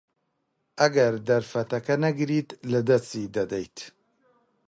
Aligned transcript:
ئەگەر 0.79 1.13
دەرفەتەکە 1.27 1.95
نەگریت، 2.05 2.49
لەدەستی 2.71 3.31
دەدەیت. 3.35 3.77